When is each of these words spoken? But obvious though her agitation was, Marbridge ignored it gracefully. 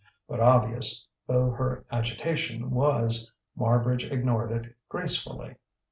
But 0.27 0.39
obvious 0.39 1.07
though 1.27 1.51
her 1.51 1.85
agitation 1.91 2.71
was, 2.71 3.31
Marbridge 3.55 4.11
ignored 4.11 4.51
it 4.51 4.75
gracefully. 4.89 5.57